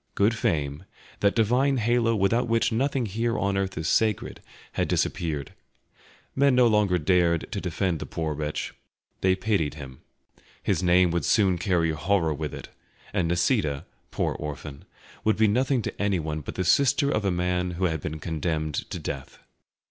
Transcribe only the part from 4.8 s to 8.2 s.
disappeared. Men no longer dared to defend the